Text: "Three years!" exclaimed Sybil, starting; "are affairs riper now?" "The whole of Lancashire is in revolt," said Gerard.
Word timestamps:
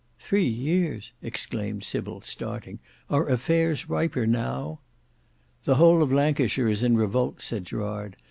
"Three 0.17 0.47
years!" 0.47 1.11
exclaimed 1.21 1.83
Sybil, 1.83 2.21
starting; 2.21 2.79
"are 3.07 3.27
affairs 3.29 3.87
riper 3.87 4.25
now?" 4.25 4.79
"The 5.65 5.75
whole 5.75 6.01
of 6.01 6.11
Lancashire 6.11 6.69
is 6.69 6.83
in 6.83 6.97
revolt," 6.97 7.39
said 7.39 7.65
Gerard. 7.65 8.15